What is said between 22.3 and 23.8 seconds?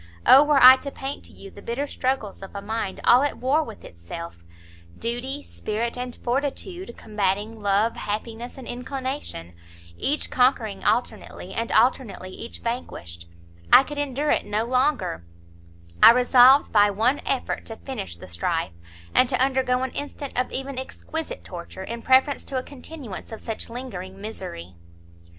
to a continuance of such